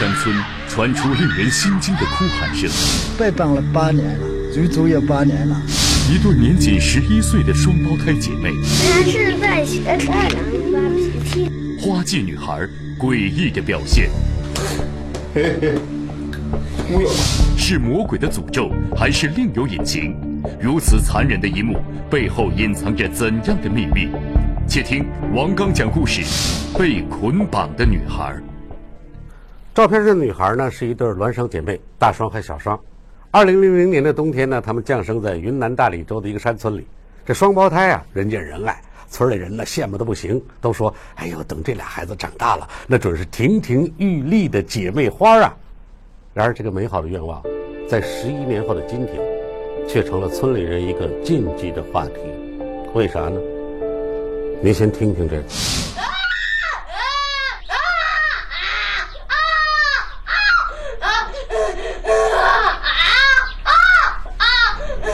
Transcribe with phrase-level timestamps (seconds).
[0.00, 0.34] 山村
[0.66, 2.70] 传出令人心惊的哭喊声。
[3.18, 5.60] 被绑了八年了，足足有八年了。
[6.10, 8.50] 一对年仅十一岁的双胞胎姐妹。
[8.88, 10.38] 她是在学太阳
[10.72, 11.50] 发脾气。
[11.78, 12.66] 花季女孩
[12.98, 14.08] 诡异的表现。
[15.34, 15.74] 嘿嘿，
[17.58, 20.16] 是魔鬼的诅咒，还是另有隐情？
[20.58, 21.78] 如此残忍的一幕
[22.10, 24.08] 背后隐藏着怎样的秘密？
[24.66, 25.04] 且听
[25.34, 26.22] 王刚讲故事：
[26.78, 28.34] 被捆绑的女孩。
[29.80, 32.78] 照片上的女孩呢，是一对孪生姐妹，大双和小双。
[33.30, 36.86] 二零零零年的冬天呢，他们降生在云南大理州的一个山村里。
[37.24, 45.56] 这双胞胎啊，人见人爱，村里人呢羡慕的不行，都说：“哎呦，等这俩孩子长大了，那准是亭亭玉立的姐妹花啊！”
[46.34, 47.42] 然而，这个美好的愿望，
[47.88, 49.18] 在十一年后的今天，
[49.88, 52.16] 却成了村里人一个禁忌的话题。
[52.92, 53.40] 为啥呢？
[54.60, 55.79] 您先听听这个。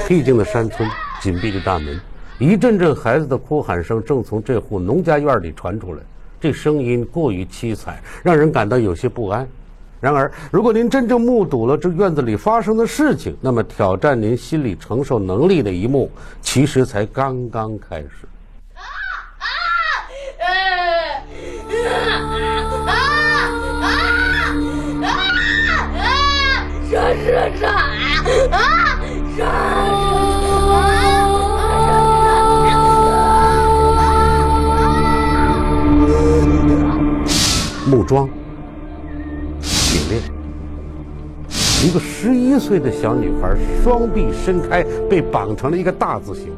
[0.06, 0.88] 僻静的山村，
[1.20, 2.00] 紧闭的大门，
[2.38, 6.00] 一阵阵孩子的哭喊声正从这户农家院里传出来。
[6.40, 9.44] 这声音过于凄惨，让人感到有些不安。
[9.98, 16.08] 然而，如果您真正目睹了这院子里发生的事情，那么挑战您心理承受能力的一幕，
[16.40, 18.08] 其实才刚刚开始。
[18.74, 18.82] 啊
[19.40, 19.44] 啊！
[22.86, 22.94] 啊啊啊
[25.02, 25.10] 啊
[25.98, 26.06] 啊！
[26.88, 27.50] 这是
[38.06, 38.30] 木桩、
[39.60, 40.22] 铁链，
[41.84, 46.56] 一个十一岁的小女孩双臂伸开，被绑成了一个大字形，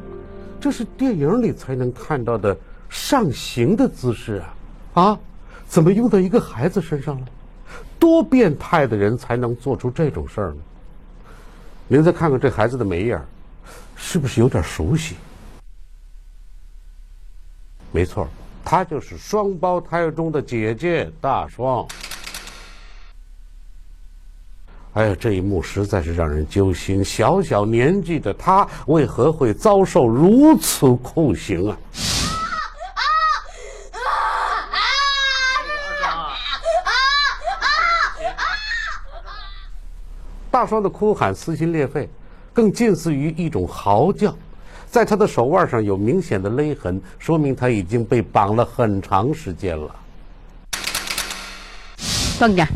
[0.61, 2.55] 这是电影里才能看到的
[2.91, 4.43] 上刑的姿势
[4.93, 5.03] 啊！
[5.03, 5.19] 啊，
[5.67, 7.27] 怎么用到一个孩子身上了？
[7.99, 10.57] 多变态的人才能做出这种事儿呢？
[11.87, 13.19] 您再看看这孩子的眉眼，
[13.97, 15.17] 是不是有点熟悉？
[17.91, 18.29] 没错，
[18.70, 21.89] 她就是双胞胎中的姐姐大双。
[24.92, 27.02] 哎呀，这一幕实在是让人揪心。
[27.02, 31.78] 小小年纪的她，为何会遭受如此酷刑啊？
[40.51, 42.07] 大双的哭喊撕心裂肺，
[42.52, 44.36] 更近似于一种嚎叫。
[44.91, 49.95] 在他的手腕上有明显的勒痕，说明他已经被绑了很长时间了。
[52.41, 52.67] 绑着，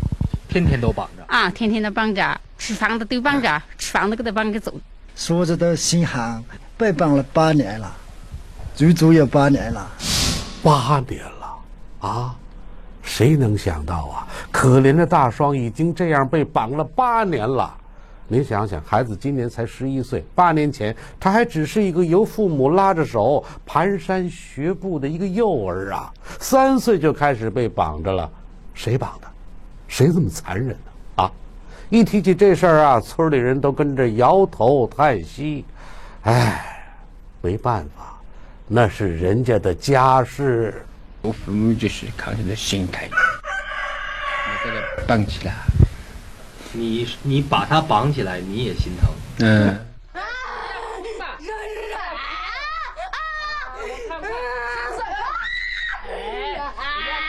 [0.49, 1.49] 天天都绑着啊！
[1.50, 4.75] 天天都绑着，吃饭的都绑着，吃饭都给他绑着走。
[5.17, 6.43] 说着都心寒，
[6.77, 7.91] 被绑了八年了，
[8.75, 9.91] 足足有八年了。
[10.62, 12.34] 八年了啊！
[13.03, 14.27] 谁能想到啊？
[14.50, 17.75] 可怜的大双已经这样被绑了八年了。
[18.28, 26.10] 您想想，孩子今年才十一岁，八年前他还只是一个由父母拉着手蹒跚学步的一个幼儿啊！
[26.41, 28.31] 三岁就开始被绑着了，
[28.72, 29.27] 谁绑的？
[29.87, 31.22] 谁这么残忍呢？
[31.25, 31.32] 啊！
[31.91, 35.66] 一提起这事儿啊，村里人都跟着摇头叹息。
[36.22, 36.94] 唉，
[37.43, 38.19] 没办法，
[38.66, 40.82] 那是人家的家事。
[41.21, 45.53] 我父母就是靠他的心态，我给他绑起来。
[46.72, 49.10] 你你把他绑起来，你也心疼。
[49.41, 49.78] 嗯。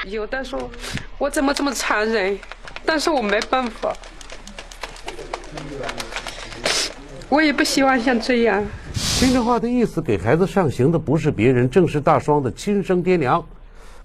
[0.06, 0.70] 有的说，
[1.18, 2.38] 我怎么这么残忍？
[2.86, 3.96] 但是我没办法，
[7.30, 8.64] 我也不希望像这样。
[8.94, 13.44] 听这话的意思，给孩子上刑的不是别人，正是大双的亲生爹娘。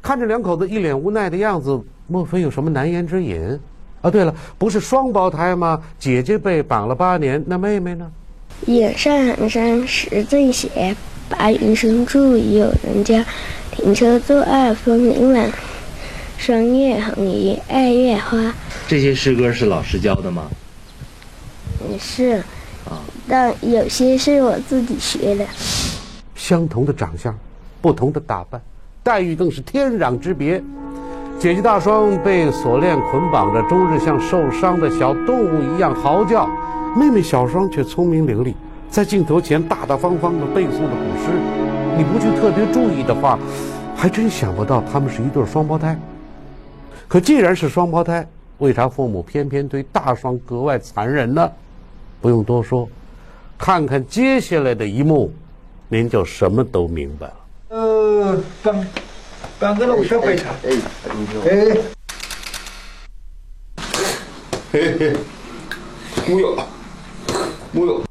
[0.00, 3.58] 看着两口子一脸无奈的样子，莫非有什么难言之隐？
[4.00, 5.80] 啊，对了，不是双胞胎吗？
[5.98, 8.10] 姐姐被绑了八年，那妹妹呢？
[8.66, 10.94] 远上寒山石径斜，
[11.28, 13.24] 白云深处有人家。
[13.70, 15.48] 停车坐爱枫林晚，
[16.36, 18.52] 霜叶红于二月花。
[18.88, 20.48] 这些诗歌是老师教的吗？
[22.00, 22.42] 是，
[23.28, 25.46] 但有些是我自己学的。
[26.34, 27.36] 相同的长相，
[27.80, 28.60] 不同的打扮。
[29.02, 30.62] 待遇更是天壤之别。
[31.38, 36.48] 姐姐大双被锁链捆绑着，终日像受伤的小动物一样嚎叫；
[36.98, 38.52] 妹妹小双却聪明伶俐，
[38.90, 41.30] 在镜头前大大方方地背诵着古诗。
[41.96, 43.38] 你不去特别注意的话，
[43.94, 45.96] 还真想不到他们是一对双胞胎。
[47.06, 48.26] 可既然是双胞胎，
[48.58, 51.48] 为啥父母偏偏对大双格外残忍呢？
[52.20, 52.88] 不用多说，
[53.56, 55.32] 看看接下来的一幕，
[55.86, 57.34] 您就什么都明白了。
[57.68, 58.74] 呃，绑
[59.58, 60.70] 绑个龙小白菜，哎，
[61.50, 61.76] 哎，
[64.72, 65.16] 嘿嘿，
[66.28, 66.56] 木有，
[67.72, 68.07] 木有。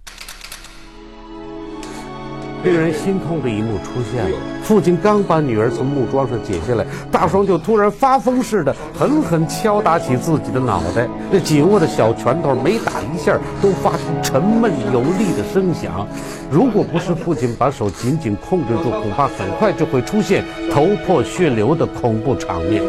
[2.67, 16.05] 令人心痛的一幕出现了，父亲刚把女儿从木桩上解下来，大双就突然发疯似的狠狠敲打起自己的脑袋，那紧握的小拳头每打一下都发出沉闷有力的声响。
[16.51, 22.83] 如果不是父亲把手紧紧控制住，恐怕很快就会出现头破血流的恐怖场面。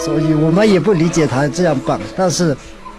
[0.00, 2.56] 所以我们也不理解他这样绑，但是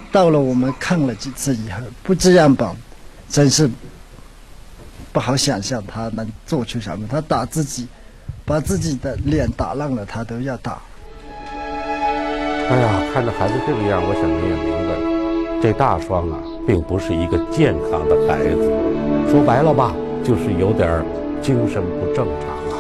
[0.10, 2.74] 到了我们看了几次以后，不这样绑，
[3.30, 3.70] 真是。
[5.18, 7.08] 不好想象他能做出什么。
[7.10, 7.88] 他打自己，
[8.46, 10.78] 把自己的脸打烂了，他都要打。
[11.50, 16.38] 哎呀，看着孩子这个样，我想你也明白，这大双啊，
[16.68, 18.72] 并不是一个健康的孩子。
[19.32, 19.92] 说白了吧，
[20.24, 21.04] 就是有点
[21.42, 22.78] 精神不正常啊。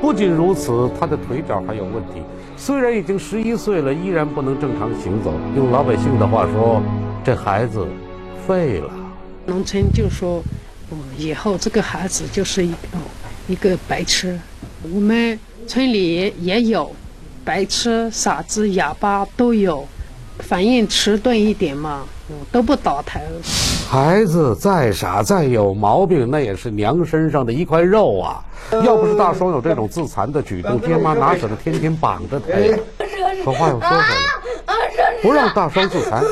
[0.00, 2.20] 不仅如此，他的腿脚还有问题。
[2.56, 5.32] 虽然已经十一岁了，依然不能正常行走。
[5.54, 6.82] 用老百姓的话说，
[7.22, 7.86] 这孩子
[8.48, 8.90] 废了。
[9.46, 10.42] 农村就说。
[11.18, 12.76] 以后这个孩子就是一个
[13.48, 14.38] 一个白痴。
[14.94, 16.94] 我们村里也有
[17.44, 19.84] 白痴、傻子、哑巴都有，
[20.38, 22.04] 反应迟钝一点嘛，
[22.52, 23.18] 都不倒头。
[23.90, 28.44] 孩子再傻再有毛病，那也是娘身上的一块肉啊！
[28.84, 32.46] 要不是大双有这种自残的举动，爹妈哪舍得天天绑着他？
[33.44, 36.22] 可话又说回来，不让大双自残，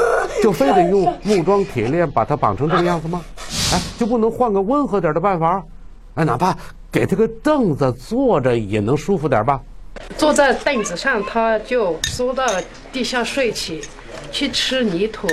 [0.42, 3.22] 就非得用木桩铁链把他绑成这个样子吗？
[3.72, 5.62] 哎，就不能换个温和点的办法？
[6.14, 6.56] 哎，哪怕
[6.90, 9.60] 给他个凳子坐着也能舒服点吧？
[10.16, 12.46] 坐在凳子上，他就缩到
[12.92, 13.82] 地下睡去，
[14.30, 15.26] 去吃泥土。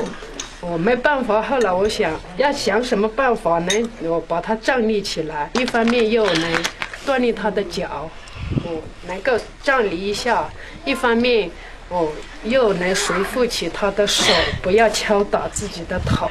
[0.62, 6.64] 我没办法，后来我想要想什么办法能我把他站立起来，一方面又能
[7.06, 8.10] 锻炼他的脚，
[8.64, 10.50] 我能够站立一下；
[10.86, 11.52] 一方面
[11.90, 12.12] 我
[12.46, 14.24] 又能恢复起他的手，
[14.62, 16.30] 不要敲打自己的头。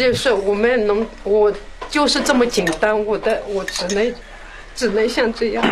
[0.00, 1.52] 就是我们能，我
[1.90, 4.14] 就是这么简单，我的我只能，
[4.74, 5.62] 只能像这样。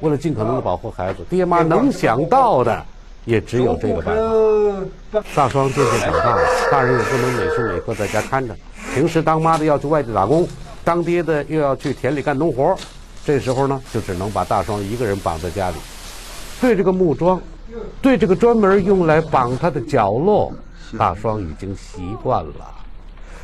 [0.00, 2.82] 为了尽可能的保护孩子，爹妈能想到的
[3.26, 5.22] 也只有这个办法。
[5.34, 8.56] 大双渐渐长大了，大人也不能每时每刻在家看着，
[8.94, 10.48] 平时当妈的要去外地打工，
[10.82, 12.74] 当爹的又要去田里干农活，
[13.22, 15.76] 这时候呢，就只能把大双一个人绑在家里。
[16.58, 17.38] 对这个木桩，
[18.00, 20.50] 对这个专门用来绑他的角落，
[20.98, 22.79] 大双已经习惯了。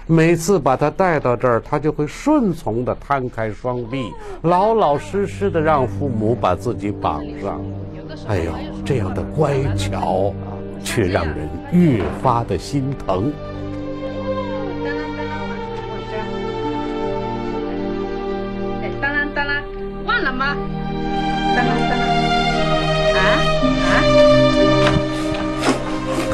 [0.09, 4.13] 每次把他带到这儿，他就会顺从地摊开双臂，
[4.43, 7.61] 老老实实地让父母把自己绑上。
[8.29, 8.53] 哎呦，
[8.85, 10.33] 这样的乖巧，
[10.85, 13.33] 却让人越发的心疼。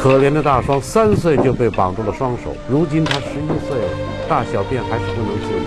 [0.02, 3.88] 可怜的大双三岁就被绑住了双手，如今他十一岁了，
[4.28, 5.62] 大小便还是不能自理。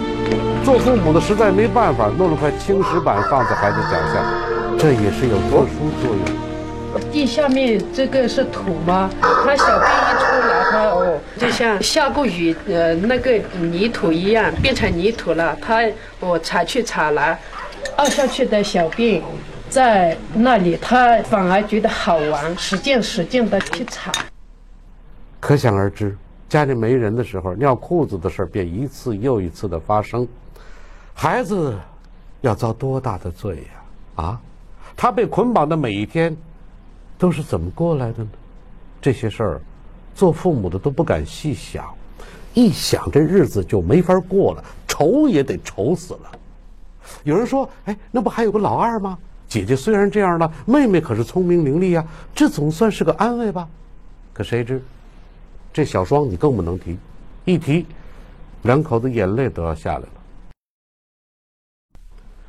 [0.61, 4.21] 做父母的实在没办法，弄了块青石板放在孩子脚下，
[4.77, 7.01] 这也是有特殊作用。
[7.13, 9.09] 地下面这个是土吗？
[9.21, 15.57] 他小便一出来，他哦，就像下过雨，呃，那个泥土一样，变成泥土了。
[15.61, 15.81] 他
[16.19, 17.39] 我踩去踩来，
[17.95, 19.21] 凹下去的小便。
[19.67, 24.11] 在那里，他反而觉得好玩，使劲使劲的去踩。
[25.45, 26.17] 可想而知，
[26.49, 30.27] 家里没人的时候，尿裤子的事儿便一次又一次的发生。
[31.13, 31.77] 孩子
[32.41, 34.23] 要遭多大的罪呀！
[34.23, 34.41] 啊，
[34.97, 36.35] 他被捆绑的每一天，
[37.19, 38.29] 都是怎么过来的呢？
[38.99, 39.61] 这些事儿，
[40.15, 41.93] 做父母的都不敢细想，
[42.55, 46.31] 一想这日子就没法过了，愁也得愁死了。
[47.23, 49.15] 有人说：“哎，那不还有个老二吗？”
[49.47, 53.69] 姐姐虽然这样了，妹妹可是聪明伶俐呀，这总算是个安慰吧。
[54.33, 54.81] 可谁知，
[55.75, 56.97] 这小双你更不能提，
[57.43, 57.85] 一提，
[58.61, 60.07] 两口子眼泪都要下来了。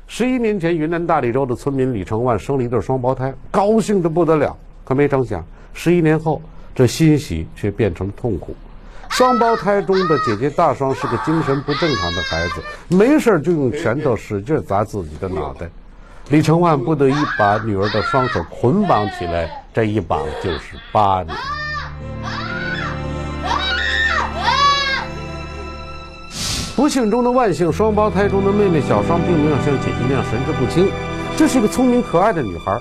[0.07, 4.55] 十一年前，云南大理州的村民李成万生了一对双胞胎，高兴的不得了。
[4.85, 6.41] 可没成想，十一年后，
[6.73, 8.55] 这欣喜却变成了痛苦。
[9.09, 15.69] 双胞胎中的姐姐大双是个精神不正常的孩子，没事就用拳头使劲砸自己的脑袋。
[16.29, 21.35] 李成万不得已把女儿的双手捆绑起来，这一绑就是八年。
[26.77, 30.87] 不幸中的万幸，双胞胎中的妹妹小双并没有像姐姐那样神志不清，
[31.35, 32.79] 这是个聪明可爱的女孩。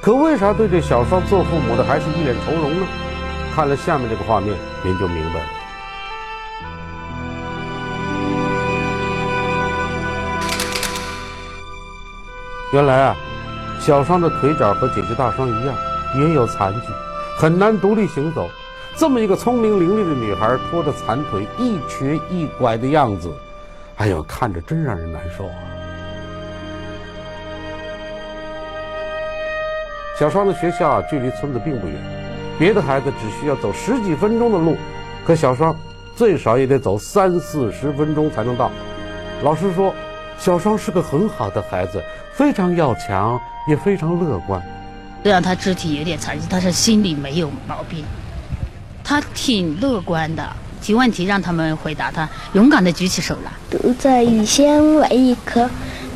[0.00, 2.86] 可为啥对这小双做父母的还是一脸愁容呢？
[3.52, 5.46] 看了下面这个画面，您就明白了。
[12.72, 13.16] 原来啊，
[13.80, 15.74] 小双的腿脚和姐姐大双一样，
[16.14, 16.86] 也有残疾，
[17.36, 18.48] 很难独立行走。
[18.96, 23.32] 这么一个聪明伶俐的女孩，拖着残腿一瘸一拐的样子，
[23.96, 25.54] 哎呦，看着真让人难受啊！
[30.16, 31.96] 小双的学校啊，距离村子并不远，
[32.56, 34.76] 别的孩子只需要走十几分钟的路，
[35.26, 35.74] 可小双
[36.14, 38.70] 最少也得走三四十分钟才能到。
[39.42, 39.92] 老师说，
[40.38, 42.00] 小双是个很好的孩子，
[42.32, 44.62] 非常要强，也非常乐观。
[45.24, 48.04] 虽然他肢体有点残疾，但是心里没有毛病。
[49.04, 50.42] 他挺乐观的，
[50.80, 53.52] 提问题让他们回答，他勇敢的举起手来。
[53.70, 55.68] 独在异乡为异客，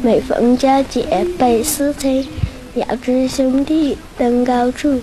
[0.02, 2.26] 每逢佳节倍思亲。
[2.75, 5.02] 遥知兄弟登高处，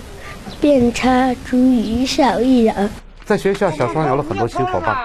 [0.60, 2.90] 遍插茱萸少一人。
[3.24, 4.96] 在学校，小双有了很多新伙伴，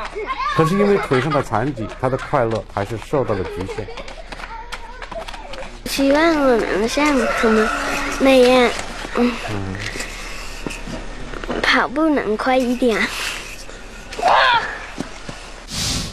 [0.56, 3.86] 可是因为腿上的残疾，他的快乐还是受到了局限。
[5.86, 7.06] 希望我能像
[7.42, 7.68] 他们
[8.20, 8.72] 那样，
[9.18, 9.32] 嗯，
[11.72, 13.00] 跑步能快一点。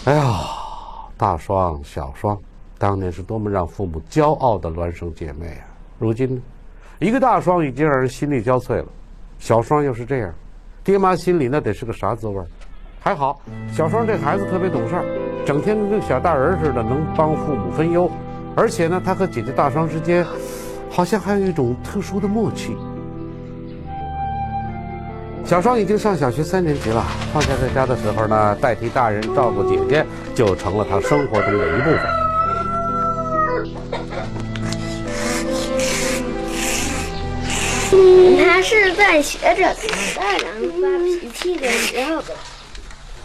[0.04, 0.40] 哎呀，
[1.16, 2.38] 大双、小双，
[2.78, 5.66] 当年是多么让父母骄傲的孪生姐妹啊！
[5.98, 6.40] 如今呢，
[7.00, 8.86] 一个大双已经让人心力交瘁了，
[9.40, 10.32] 小双又是这样，
[10.84, 12.40] 爹妈心里那得是个啥滋味
[13.00, 13.40] 还好，
[13.72, 15.04] 小双这孩子特别懂事儿，
[15.44, 18.08] 整天跟小大人似的，能帮父母分忧，
[18.54, 20.24] 而且呢，他和姐姐大双之间，
[20.88, 22.76] 好像还有一种特殊的默契。
[25.48, 27.02] 小双已经上小学三年级了，
[27.32, 32.00] 放假在家的时候呢，代替大人照顾姐姐，就成了他生活中的一部分。
[38.44, 39.74] 他是在学着
[40.14, 42.22] 大人发脾气的时候。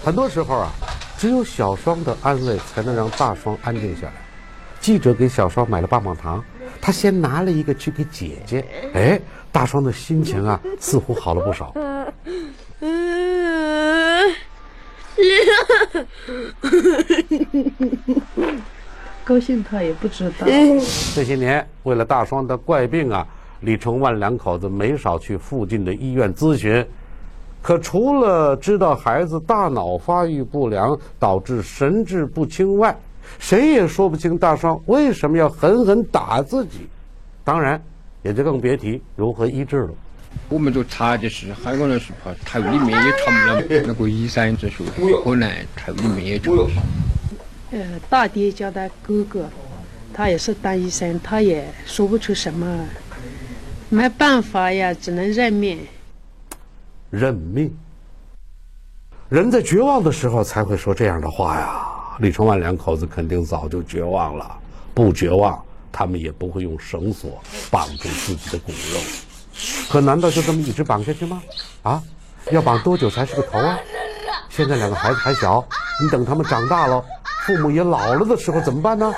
[0.06, 0.72] 很多时候啊，
[1.18, 4.14] 只有小双的安慰才能让大双安静下来。
[4.80, 6.42] 记者给小双买了棒棒糖，
[6.86, 8.66] 他先拿了一个去给姐姐。
[8.94, 9.18] 哎，
[9.54, 11.74] 大双的心情啊，似乎好了不少。
[19.24, 20.46] 高兴他也不知道。
[21.16, 23.26] 这些年，为了大双的怪病啊。
[23.62, 26.86] 李成万两口子没少去附近的医院咨询，
[27.62, 32.94] 可除了知道孩子大脑发育不良导致神志不清外，
[33.40, 36.88] 谁也说不清大双为什么要狠狠打自己。
[37.44, 37.82] 当然，
[38.22, 39.90] 也就更别提如何医治了。
[40.50, 44.86] 我们就查的是，很多人是怕头里面也查不了，那个医生就说
[45.24, 46.70] 可能头里面也查不了。
[47.72, 49.50] 呃，大爹叫他哥哥，
[50.14, 52.86] 他也是当医生，他也说不出什么。
[53.90, 55.80] 没办法呀，只能认命。
[57.12, 57.72] 认命。
[59.30, 61.93] 人在绝望的时候才会说这样的话呀。
[62.20, 64.58] 李春万两口子肯定早就绝望了，
[64.94, 67.42] 不绝望，他们也不会用绳索
[67.72, 69.00] 绑住自己的骨肉。
[69.90, 71.42] 可难道就这么一直绑下去吗？
[71.84, 72.02] 啊，
[72.52, 73.78] 要绑多久才是个头啊？
[74.50, 75.64] 现在两个孩子还小，
[76.02, 77.04] 你等他们长大了，
[77.46, 79.14] 父母也老了的时候怎么办呢？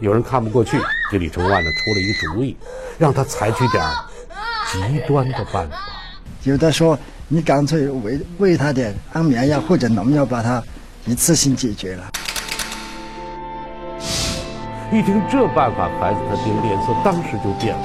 [0.00, 0.78] 有人看不过去，
[1.10, 2.56] 给李成万呢出了一个主意，
[2.98, 3.82] 让他采取点
[4.70, 5.76] 极端的办法。
[6.44, 6.98] 有的说，
[7.28, 10.62] 你干脆喂喂他点安眠药或者农药，把他
[11.06, 12.04] 一次性解决了。
[14.92, 17.84] 一听这办法，孩子他爹脸色当时就变了。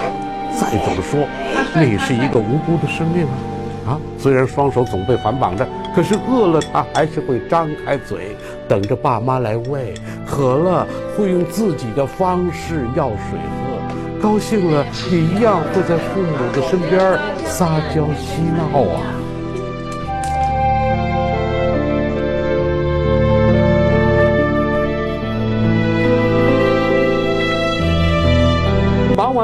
[0.59, 1.27] 再怎么说，
[1.73, 3.91] 那也是一个无辜的生命啊。
[3.91, 8.35] 啊，虽然双手总被反绑着，可是饿了他还是会张开嘴，
[8.67, 9.93] 等着爸妈来喂；
[10.27, 16.99] 渴了会用自己的方式要水喝；高兴了也一样会在父母的身边
[17.45, 19.14] 撒娇嬉闹啊。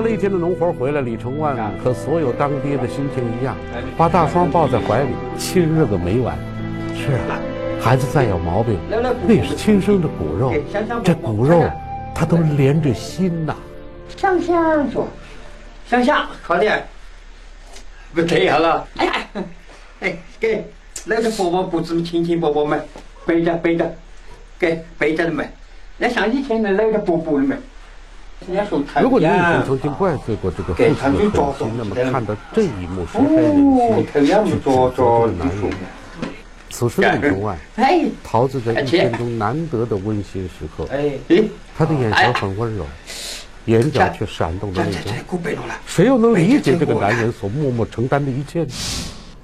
[0.01, 3.55] 了一天的农活回来，李成万和所有当爹的心情一样，
[3.97, 6.37] 把大双抱在怀里亲热个没完。
[6.95, 7.39] 是啊，
[7.79, 10.53] 孩子再有毛病，那也是亲生的骨肉，
[11.03, 11.63] 这骨肉
[12.13, 13.55] 他都连着心呐。
[14.17, 15.07] 想想说，
[15.87, 16.83] 想想快点，
[18.13, 18.87] 不这样了。
[18.97, 19.13] 哎呀，
[20.01, 20.65] 哎，给
[21.05, 22.79] 那个伯伯不子亲亲伯伯们，
[23.25, 23.89] 背着背着，
[24.59, 25.47] 给背着的们，
[25.97, 27.61] 那像以前的那个伯伯的们。
[28.99, 35.71] 如果你以前曾经怪罪过这个父亲的狠心，那么看到这一幕，谁还忍心去指责这个男人？
[36.71, 37.55] 此时的李忠万，
[38.23, 40.87] 陶醉在一天中难得的温馨时刻。
[41.77, 42.83] 他的眼神很温柔，
[43.65, 44.91] 眼角却闪动着泪
[45.27, 45.39] 光。
[45.85, 48.73] 谁又能理解这个男人所默默承担的一切呢？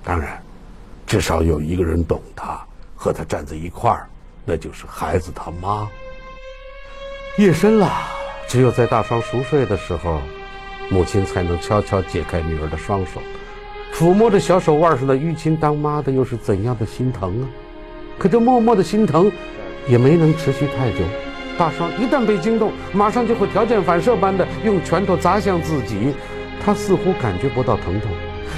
[0.03, 0.41] 当然，
[1.05, 2.59] 至少有一个人懂他，
[2.95, 4.09] 和他站在一块儿，
[4.43, 5.87] 那就是孩子他妈。
[7.37, 8.16] 夜深了。
[8.47, 10.21] 只有在大双熟睡的时候，
[10.89, 13.21] 母亲才能悄悄解开女儿的双手，
[13.93, 17.45] 抚摸着小手腕上的淤青，当妈的又是怎样的心疼啊！
[18.17, 19.29] 可这默默的心疼，
[19.87, 20.99] 也没能持续太久。
[21.57, 26.13] 大双一旦被惊动，马上就会条件反射般的用拳头砸向自己。
[26.63, 28.09] 他似乎感觉不到疼痛，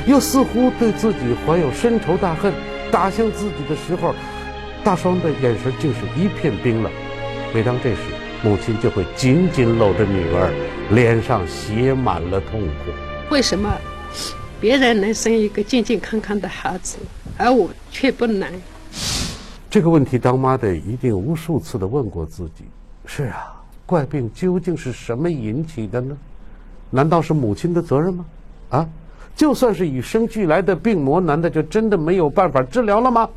[0.05, 2.53] 又似乎对自己怀有深仇大恨。
[2.91, 4.13] 打向自己的时候，
[4.83, 6.91] 大双的眼神竟是一片冰冷。
[7.53, 7.97] 每当这时，
[8.41, 10.49] 母亲就会紧紧搂着女儿，
[10.91, 12.91] 脸上写满了痛苦。
[13.29, 13.69] 为什么
[14.61, 16.97] 别人能生一个健健康康的孩子，
[17.37, 18.49] 而我却不能？
[19.69, 22.63] 这个问题，当妈的一定无数次的问过自己。
[23.05, 26.15] 是啊，怪病究竟是什么引起的呢？
[26.89, 28.25] 难道是母亲的责任吗？
[28.69, 28.89] 啊，
[29.35, 33.29] 就算是与生俱来的病魔，难道就真的没有办法治疗了吗？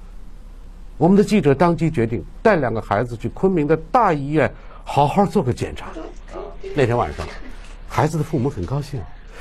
[0.97, 4.49] 我们的记者当即决定带两个孩子去昆明的大医院
[4.85, 5.87] 好好做个检查。
[6.75, 7.27] 那天晚上，
[7.89, 9.01] 孩子的父母很高兴，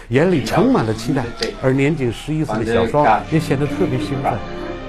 [0.10, 1.24] 眼里盛满了期待，
[1.62, 4.34] 而年仅十一岁的小双也显得特别兴奋。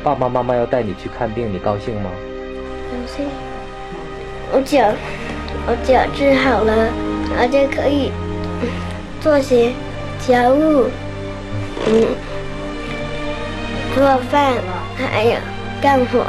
[0.03, 2.11] 爸爸妈妈要带你去看病，你高兴吗？
[2.91, 3.27] 高兴。
[4.53, 4.93] 我脚，
[5.67, 6.89] 我脚治好了，
[7.39, 8.11] 而且可以
[9.21, 9.73] 做些
[10.27, 10.89] 家务，
[11.87, 12.07] 嗯，
[13.95, 14.55] 做饭，
[14.97, 15.37] 还有
[15.81, 16.25] 干活。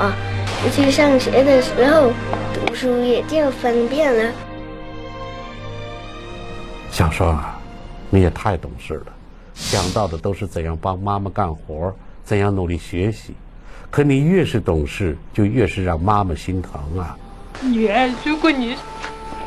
[0.71, 2.13] 去上学的时候，
[2.73, 4.33] 读书也就方便了。
[6.89, 7.61] 小双啊，
[8.09, 9.13] 你也太懂事了，
[9.53, 13.35] 想到的都是怎样帮妈妈干活，怎样努力学习。
[13.91, 17.15] 可你越是懂事，就越是让妈妈心疼啊。
[17.61, 18.75] 女儿，如果你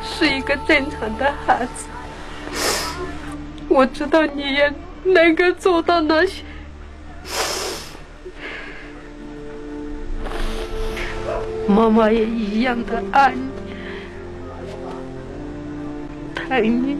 [0.01, 1.85] 是一个正常的孩子，
[3.67, 6.43] 我知道你也能够做到那些。
[11.67, 13.41] 妈妈也一样的爱你，
[16.33, 16.97] 疼你。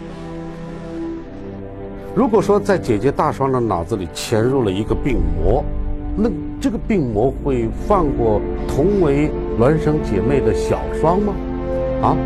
[2.13, 5.63] 如果说在姐姐大双的脑子里潜入了一个病魔，
[6.17, 11.34] 那这个病魔会放过同为孪生姐妹的小双吗？
[12.01, 12.17] 啊，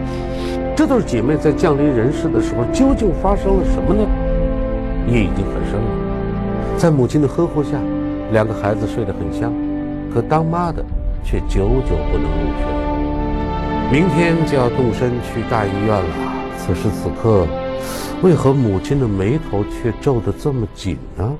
[0.75, 4.03] 这对姐妹在降临人世的时候究竟发生了什么呢？
[5.07, 7.77] 夜已经很深了，在母亲的呵护下，
[8.31, 9.53] 两个孩子睡得很香，
[10.11, 10.83] 可当妈的。
[11.23, 13.91] 却久久不能入睡。
[13.91, 16.05] 明天就要动身去大医院了。
[16.57, 17.45] 此时此刻，
[18.21, 21.35] 为何母亲的眉头却皱得这么紧呢？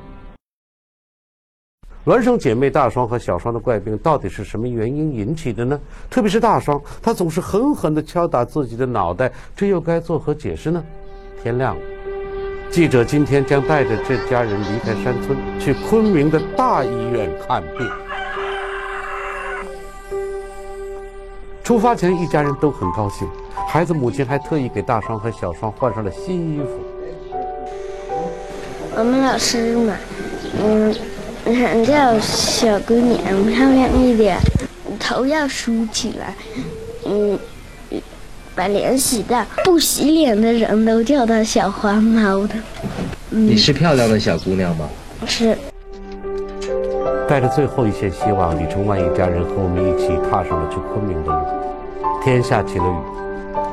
[2.04, 5.80] 孪生姐妹大双和小双的怪病到底是什么原因引起的呢？
[6.10, 10.84] 特别是大双，她总是狠狠地敲打自己的脑袋，这又该作何解释呢？
[11.44, 11.82] 天亮了，
[12.72, 17.88] 记者今天将带着这家人离开山村，去昆明的大医院看病。
[21.72, 23.26] 出发前，一家人都很高兴。
[23.70, 26.68] 孩子母亲还特意给大双和小双换上了新衣服。
[28.94, 29.96] 我们老师嘛，
[30.62, 30.94] 嗯，
[31.46, 34.38] 喊叫小姑娘漂亮一点，
[35.00, 36.36] 头要梳起来，
[37.06, 37.40] 嗯，
[38.54, 39.42] 把脸洗掉。
[39.64, 42.56] 不洗脸的人都叫她小花猫的。
[43.30, 44.90] 你是漂亮的小姑娘吗？
[45.26, 45.58] 是。
[47.30, 51.61] 带着最后一线希望，李承万一家人和我们一起踏上了去昆明的路。
[52.24, 52.98] 天下起了雨，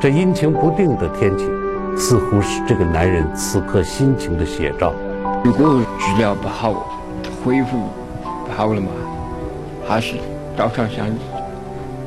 [0.01, 1.45] 这阴晴不定的天气，
[1.99, 4.95] 似乎是这个男人此刻心情的写照。
[5.45, 6.87] 如果治疗不好，
[7.45, 7.77] 恢复
[8.47, 8.89] 不好了嘛，
[9.87, 10.17] 还是
[10.57, 11.07] 照常像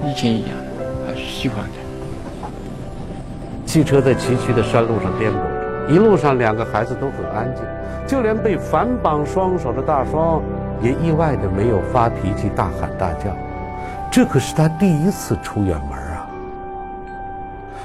[0.03, 0.49] 以前一样，
[1.07, 1.71] 还是喜欢的。
[3.63, 7.63] 汽车在崎岖的山路上颠簸着，一路上两个孩子都很安静，
[8.07, 10.41] 就连被反绑双手的大双。
[10.81, 13.29] 也意外的没有发脾气、大喊大叫，
[14.11, 16.00] 这可是他第一次出远门啊！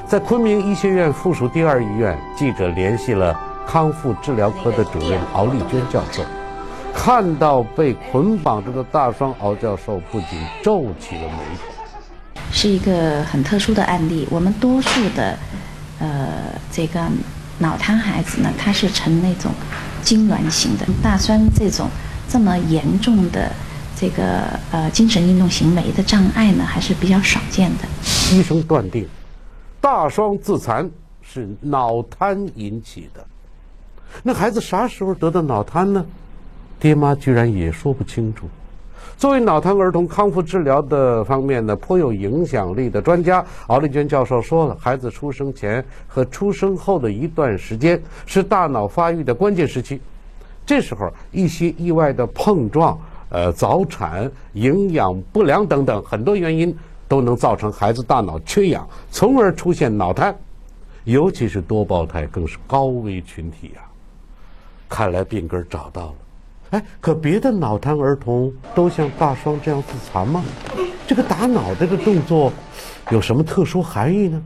[0.09, 6.23] 在昆明医学院附属第二医院，记者联系了康复治疗科的主任敖丽娟教授，
[6.95, 12.41] 看到被捆绑着的大双，敖教授不仅皱起了眉头。
[12.53, 15.37] 是一个很特殊的案例，我们多数的，
[15.99, 17.01] 呃，这个
[17.59, 19.51] 脑瘫孩子呢，他是呈那种
[20.05, 21.89] 痉挛型的，大双这种。
[22.29, 23.53] 这么严重的
[23.97, 28.37] 这个呃精神运动行为的障碍呢，还是比较少见的。
[28.37, 29.09] 医生断定，
[29.87, 30.91] 大双自残
[31.23, 33.25] 是脑瘫引起的。
[34.21, 36.05] 那孩子啥时候得的脑瘫呢？
[36.81, 38.49] 爹妈居然也说不清楚。
[39.17, 50.01] 作为脑瘫儿童康复治疗的方面呢颇有影响力的专家，敖丽娟教授说了，孩子出生前和出生后的一段时间是大脑发育的关键时期。
[50.67, 56.77] 这时候，一些意外的碰撞、呃早产、营养不良等等很多原因，
[57.09, 60.37] 都能造成孩子大脑缺氧，从而出现脑瘫。
[61.05, 63.83] 尤其是多胞胎，更是高危群体呀。
[64.89, 66.15] 看来病根找到了，
[66.71, 70.45] 哎，可别的脑瘫儿童都像大双这样自残吗？
[71.07, 72.53] 这个打脑袋的动作
[73.11, 74.43] 有什么特殊含义呢？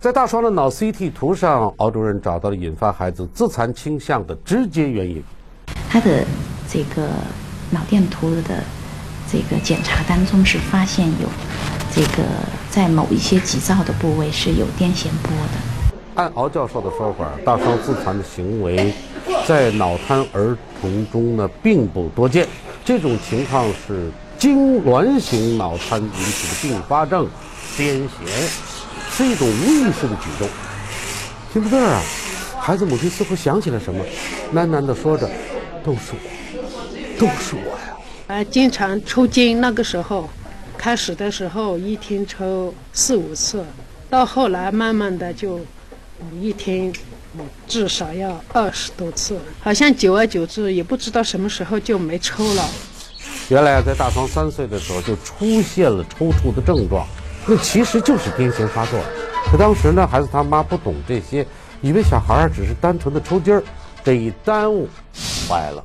[0.00, 5.22] 在大双的脑 CT 图上，敖主任找到了引发孩子自残倾向的直接原因。
[5.88, 6.24] 他的
[6.68, 7.08] 这个
[7.70, 8.42] 脑电图的
[9.34, 11.28] 这个检查当中是发现有
[11.92, 12.22] 这个
[12.70, 15.58] 在某一些急躁的部位是有癫痫波的。
[16.14, 18.94] 按敖教授的说法，大双自残的行为
[19.44, 22.46] 在脑瘫儿童中呢并不多见。
[22.84, 27.26] 这种情况是痉挛型脑瘫引起的并发症，
[27.76, 28.08] 癫痫
[29.10, 30.48] 是一种无意识的举动。
[31.52, 32.00] 听到这儿啊，
[32.60, 34.04] 孩子母亲似乎想起了什么，
[34.54, 35.28] 喃喃地说着
[35.82, 37.76] ：“都是我，都是我。”
[38.26, 40.28] 啊，经常抽筋，那个时候
[40.78, 43.62] 开始的时候一天抽四五次，
[44.08, 45.60] 到后来慢慢的就
[46.40, 46.90] 一天
[47.68, 52.64] 至少要二十多次，好像久而久之也不知道什么时候就没抽了。
[53.50, 57.06] 原来在大双三岁的时候就出现了抽搐的症状，
[57.46, 58.98] 那其实就是癫痫发作。
[59.50, 61.46] 可当时呢，孩子他妈不懂这些，
[61.82, 63.62] 以为小孩只是单纯的抽筋儿，
[64.02, 64.88] 这一耽误，
[65.46, 65.84] 坏了。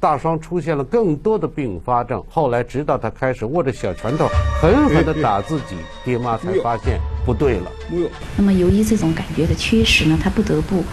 [0.00, 4.28] 大双出现了更多的并发症，后来直到他开始握着小拳头
[4.62, 7.70] 狠狠地打自己，爹妈才发现不对了。
[8.36, 10.84] 那么由于这种感觉的缺失呢，他不得不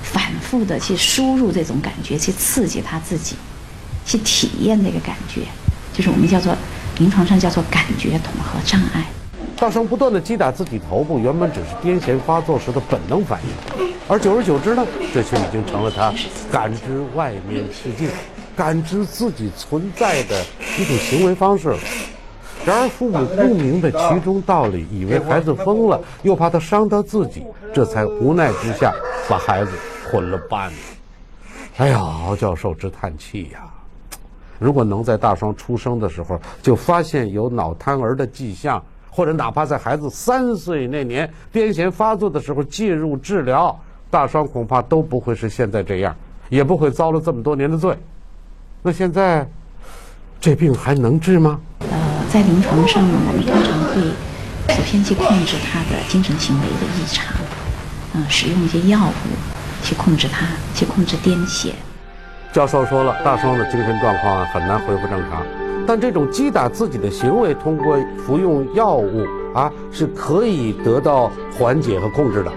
[0.00, 3.34] 反复的去输入这种感觉，去刺激他自己，
[4.06, 5.40] 去体验那个感觉，
[5.92, 6.54] 就是我们叫做
[6.98, 9.06] 临床上叫做感觉统合障碍。
[9.56, 16.14] 大双不断地击打自己头部，原本只是癫痫发作时的本能反应，而久而久之呢，这却已经成了他
[16.52, 18.08] 感知外面世界。
[18.56, 20.42] 感知自己存在的
[20.78, 21.78] 一种行为方式了。
[22.64, 28.94] 然而父母不明白其中道理，以为孩子疯了，又怕他伤到自己，这才无奈之下
[29.28, 29.72] 把孩子
[30.08, 30.72] 捆了半。
[31.78, 33.64] 哎呀，敖教授直叹气呀！
[34.60, 43.76] 如果能在大双出生的时候就发现有脑瘫儿的迹象，或者哪怕在孩子三岁那年癫痫发作的时候介入治疗，
[44.08, 46.14] 大双恐怕都不会是现在这样，
[46.48, 47.96] 也不会遭了这么多年的罪。
[48.84, 49.48] 那现在，
[50.40, 51.60] 这病还能治吗？
[51.82, 51.86] 呃，
[52.32, 57.32] 在临床上呢，我们通常会首先去控制他的精神行为的异常，
[58.14, 61.70] 嗯，使用一些药物去控制他，去控制癫痫。
[62.52, 65.46] 教授说了，大双的精神状况很难恢复正常，
[65.86, 72.50] 但这种击打自己的行为，通过服用药物啊，是可以得到缓解和控制的。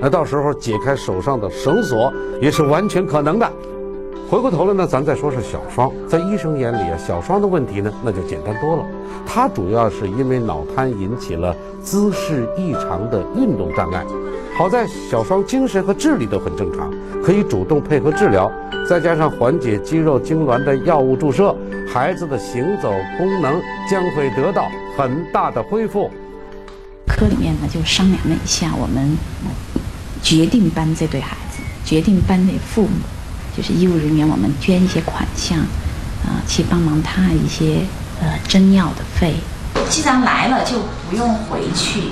[0.00, 2.10] 那到时候解开手上的绳索，
[2.40, 3.52] 也是完全可能的。
[4.28, 5.88] 回过头来呢，咱再说说小双。
[6.08, 8.84] 在医生眼里啊，小双的问题呢，那就简单多了。
[9.24, 14.04] 他主要是因为脑瘫引起了姿势异常的运动障碍。
[14.58, 18.50] 好在小双精神和智力都很正常，可以主动配合治疗，
[18.88, 21.54] 再加上缓解肌肉痉挛的药物注射，
[21.86, 26.10] 孩子的行走功能将会得到很大的恢复。
[27.06, 29.16] 科里面呢就商量了一下，我们
[30.20, 32.88] 决定帮这对孩子，决定帮那父母。
[33.56, 35.58] 就是医务人员，我们捐一些款项，
[36.24, 37.80] 啊，去帮忙他一些
[38.20, 39.36] 呃针药的费。
[39.88, 42.10] 既然来了，就不用回去。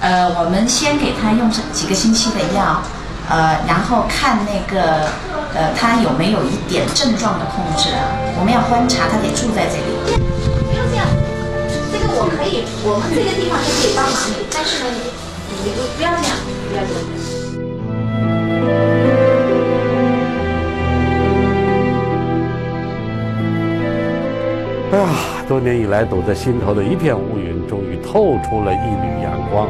[0.00, 2.82] 呃，我们先给他用几个星期的药，
[3.30, 5.08] 呃，然后看那个
[5.54, 7.88] 呃他有没有一点症状的控制。
[8.38, 9.96] 我们要观察他得住在这里。
[10.04, 11.06] 不要这样，
[11.90, 14.90] 这个我可以，我们这个地方是可以帮忙你，但是呢，
[15.64, 16.36] 你不不要这样，
[16.68, 16.92] 不要这
[18.88, 18.93] 样。
[24.94, 25.08] 哎呀，
[25.48, 29.68] 多年以来堵在心头的一片乌云，终于透出了一缕阳光。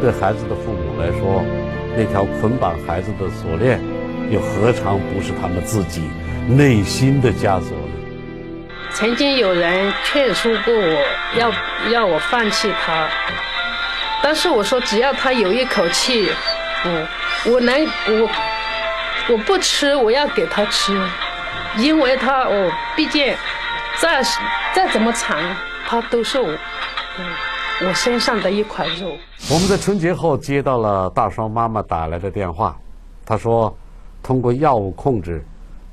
[0.00, 1.44] 对孩子的父母来说，
[1.94, 3.78] 那条捆绑孩子的锁链，
[4.30, 6.08] 又何尝不是他们自己
[6.48, 8.58] 内心的枷锁呢？
[8.90, 11.04] 曾经有人劝说过我，
[11.36, 11.52] 要
[11.90, 13.06] 要我放弃他，
[14.22, 16.30] 但是我说只要他有一口气，
[16.86, 17.06] 嗯，
[17.52, 18.30] 我能我
[19.28, 20.98] 我不吃，我要给他吃，
[21.76, 23.34] 因为他哦，毕竟。
[24.00, 24.22] 再
[24.74, 25.38] 再怎么长，
[25.86, 26.58] 他都是我，
[27.86, 29.16] 我身上的一块肉。
[29.50, 32.76] 我们在春节后接到了大双妈妈打来的电话，
[33.24, 33.74] 她说，
[34.22, 35.44] 通过药物控制，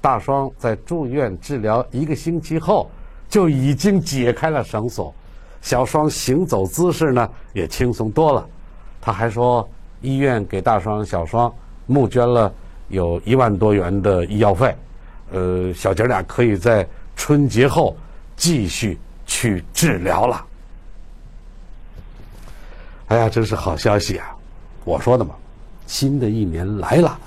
[0.02, 2.90] 大双在住院治疗一个星期后，
[3.30, 5.14] 就已经解开了绳索，
[5.62, 8.46] 小双行走姿势呢也轻松多了。
[9.00, 9.68] 她还说，
[10.02, 11.54] 医院给大双、小双
[11.86, 12.52] 募捐了
[12.90, 14.76] 有一万多元的医药费，
[15.32, 16.86] 呃，小姐俩可以在。
[17.24, 17.96] 春节后
[18.36, 20.44] 继续去治疗了。
[23.10, 24.36] 哎呀，真是好消息啊！
[24.84, 25.36] 我说的嘛，
[25.86, 27.20] 新的一年来了，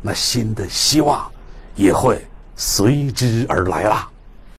[0.00, 1.30] 那新的希望
[1.76, 2.26] 也会
[2.56, 4.10] 随之而来了。